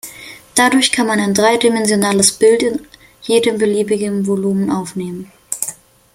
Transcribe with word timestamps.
Dadurch 0.55 0.91
kann 0.91 1.05
man 1.05 1.19
ein 1.19 1.35
dreidimensionales 1.35 2.31
Bild 2.39 2.63
in 2.63 2.87
jedem 3.21 3.59
beliebigen 3.59 4.25
Volumen 4.25 4.71
aufnehmen. 4.71 5.31